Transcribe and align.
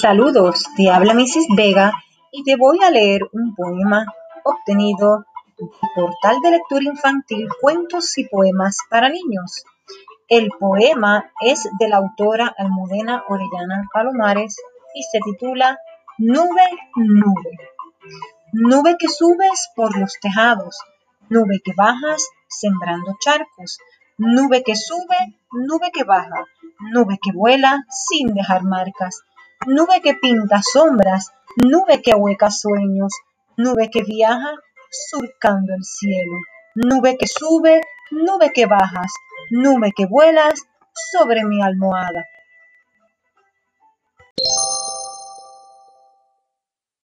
Saludos, 0.00 0.64
te 0.76 0.88
habla 0.88 1.14
Mrs. 1.14 1.46
Vega 1.54 1.92
y 2.32 2.42
te 2.42 2.56
voy 2.56 2.78
a 2.82 2.90
leer 2.90 3.28
un 3.32 3.54
poema 3.54 4.06
obtenido 4.44 5.26
del 5.58 5.68
portal 5.94 6.40
de 6.42 6.52
lectura 6.52 6.84
infantil 6.84 7.48
Cuentos 7.60 8.16
y 8.16 8.26
Poemas 8.26 8.78
para 8.88 9.08
Niños. 9.08 9.64
El 10.26 10.48
poema 10.58 11.30
es 11.40 11.68
de 11.78 11.88
la 11.88 11.98
autora 11.98 12.54
Almudena 12.56 13.24
Orellana 13.28 13.84
Palomares 13.92 14.56
y 14.94 15.02
se 15.02 15.18
titula 15.20 15.78
Nube, 16.18 16.70
nube. 16.96 17.58
Nube 18.52 18.96
que 18.98 19.08
subes 19.08 19.70
por 19.76 19.98
los 19.98 20.14
tejados, 20.20 20.78
nube 21.28 21.60
que 21.64 21.72
bajas 21.76 22.26
sembrando 22.48 23.16
charcos, 23.20 23.78
nube 24.20 24.62
que 24.62 24.76
sube, 24.76 25.16
nube 25.50 25.90
que 25.92 26.04
baja, 26.04 26.44
nube 26.92 27.18
que 27.22 27.32
vuela 27.32 27.84
sin 27.88 28.34
dejar 28.34 28.64
marcas, 28.64 29.22
nube 29.66 30.02
que 30.02 30.14
pinta 30.14 30.60
sombras, 30.62 31.32
nube 31.56 32.02
que 32.02 32.12
ahueca 32.12 32.50
sueños, 32.50 33.14
nube 33.56 33.88
que 33.90 34.02
viaja 34.02 34.52
surcando 34.90 35.72
el 35.74 35.84
cielo, 35.84 36.36
nube 36.74 37.16
que 37.16 37.26
sube, 37.26 37.80
nube 38.10 38.52
que 38.52 38.66
bajas, 38.66 39.10
nube 39.50 39.92
que 39.96 40.04
vuelas 40.04 40.66
sobre 41.12 41.42
mi 41.46 41.62
almohada. 41.62 42.26